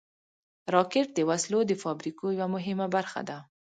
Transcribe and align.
راکټ 0.75 1.07
د 1.13 1.19
وسلو 1.29 1.59
د 1.67 1.71
فابریکو 1.83 2.25
یوه 2.39 2.47
مهمه 2.55 2.87
برخه 2.95 3.21
ده 3.29 3.37